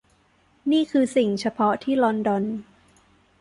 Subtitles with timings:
[0.71, 2.43] นี่คือสิ่งเฉพาะที่ลอนดอน